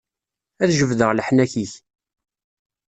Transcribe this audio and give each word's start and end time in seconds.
Ad 0.63 0.69
jebdeɣ 0.77 1.09
leḥnak-ik. 1.13 1.73